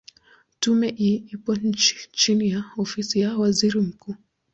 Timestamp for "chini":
2.11-2.49